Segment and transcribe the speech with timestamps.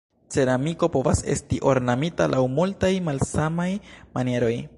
[0.35, 3.69] Ceramiko povas esti ornamita laŭ multaj malsamaj
[4.19, 4.55] manieroj.